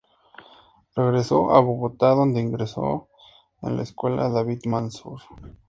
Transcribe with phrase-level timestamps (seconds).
[0.95, 3.07] Regresó a Bogotá, donde ingresó
[3.61, 5.21] en la escuela "David Manzur".